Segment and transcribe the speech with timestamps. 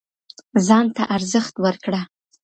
[0.67, 2.01] ځان ته ارزښت ورکړه